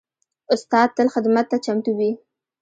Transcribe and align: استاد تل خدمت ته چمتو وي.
استاد 0.53 0.89
تل 0.97 1.07
خدمت 1.13 1.45
ته 1.51 1.57
چمتو 1.65 1.91
وي. 1.97 2.11